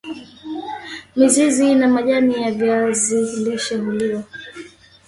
mizizi 1.15 1.75
na 1.75 1.87
majani 1.87 2.33
ya 2.41 2.51
viazi 2.51 3.21
lishe 3.45 3.75
huliwa 3.77 4.23